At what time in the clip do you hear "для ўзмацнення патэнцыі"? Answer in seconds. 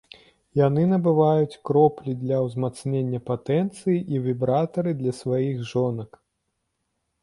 2.23-3.97